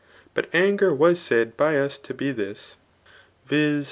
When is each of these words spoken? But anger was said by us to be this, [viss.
But 0.33 0.49
anger 0.51 0.91
was 0.91 1.19
said 1.19 1.55
by 1.55 1.77
us 1.77 1.99
to 1.99 2.15
be 2.15 2.31
this, 2.31 2.75
[viss. 3.47 3.79